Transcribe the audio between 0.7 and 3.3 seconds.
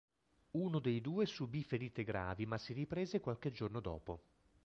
dei due subì ferite gravi ma si riprese